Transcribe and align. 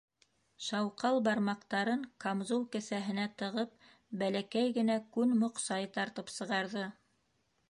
Шауҡал 0.67 1.19
бармаҡтарын 1.27 2.07
камзул 2.25 2.65
кеҫәһенә 2.77 3.27
тығып, 3.43 3.77
бәләкәй 4.23 4.75
генә 4.79 4.99
күн 5.19 5.39
моҡсай 5.45 5.91
тартып 6.01 6.35
сығарҙы. 6.41 6.93